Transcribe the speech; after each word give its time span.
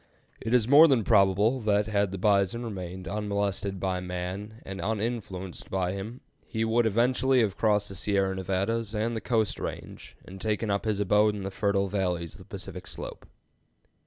It 0.41 0.51
is 0.51 0.67
more 0.67 0.87
than 0.87 1.03
probable 1.03 1.59
that 1.59 1.85
had 1.85 2.09
the 2.11 2.17
bison 2.17 2.63
remained 2.63 3.07
unmolested 3.07 3.79
by 3.79 3.99
man 3.99 4.55
and 4.65 4.81
uninfluenced 4.81 5.69
by 5.69 5.91
him, 5.91 6.21
he 6.47 6.65
would 6.65 6.87
eventually 6.87 7.41
have 7.41 7.55
crossed 7.55 7.87
the 7.89 7.93
Sierra 7.93 8.33
Nevadas 8.33 8.95
and 8.95 9.15
the 9.15 9.21
Coast 9.21 9.59
Range 9.59 10.17
and 10.25 10.41
taken 10.41 10.71
up 10.71 10.85
his 10.85 10.99
abode 10.99 11.35
in 11.35 11.43
the 11.43 11.51
fertile 11.51 11.87
valleys 11.87 12.33
of 12.33 12.39
the 12.39 12.45
Pacific 12.45 12.87
slope. 12.87 13.27